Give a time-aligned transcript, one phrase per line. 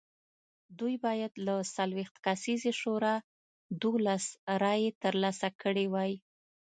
[0.79, 3.15] دوی باید له څلوېښت کسیزې شورا
[3.83, 4.25] دولس
[4.61, 6.13] رایې ترلاسه کړې وای